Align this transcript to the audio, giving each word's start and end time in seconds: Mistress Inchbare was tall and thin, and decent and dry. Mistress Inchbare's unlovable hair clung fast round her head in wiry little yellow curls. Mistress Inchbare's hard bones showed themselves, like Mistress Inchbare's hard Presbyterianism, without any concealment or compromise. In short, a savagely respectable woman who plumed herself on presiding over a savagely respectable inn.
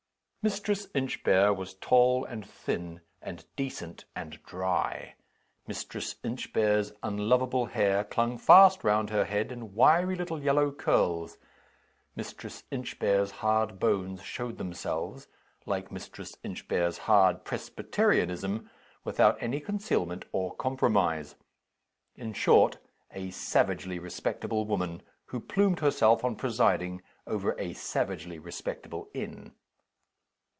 Mistress 0.43 0.87
Inchbare 0.95 1.53
was 1.53 1.75
tall 1.75 2.25
and 2.25 2.43
thin, 2.49 3.01
and 3.21 3.45
decent 3.55 4.05
and 4.15 4.41
dry. 4.41 5.13
Mistress 5.67 6.15
Inchbare's 6.23 6.91
unlovable 7.03 7.67
hair 7.67 8.03
clung 8.03 8.39
fast 8.39 8.83
round 8.83 9.11
her 9.11 9.25
head 9.25 9.51
in 9.51 9.75
wiry 9.75 10.15
little 10.15 10.41
yellow 10.41 10.71
curls. 10.71 11.37
Mistress 12.15 12.63
Inchbare's 12.71 13.29
hard 13.45 13.77
bones 13.79 14.23
showed 14.23 14.57
themselves, 14.57 15.27
like 15.67 15.91
Mistress 15.91 16.35
Inchbare's 16.43 16.97
hard 17.05 17.43
Presbyterianism, 17.45 18.67
without 19.03 19.37
any 19.43 19.59
concealment 19.59 20.25
or 20.31 20.55
compromise. 20.55 21.35
In 22.15 22.33
short, 22.33 22.79
a 23.11 23.29
savagely 23.29 23.99
respectable 23.99 24.65
woman 24.65 25.03
who 25.25 25.39
plumed 25.39 25.81
herself 25.81 26.25
on 26.25 26.35
presiding 26.35 27.03
over 27.27 27.55
a 27.59 27.73
savagely 27.73 28.39
respectable 28.39 29.07
inn. 29.13 29.53